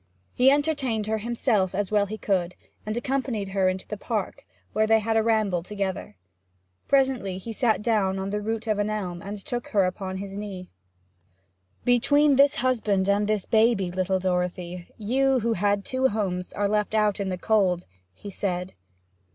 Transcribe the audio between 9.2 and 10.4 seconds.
and took her upon his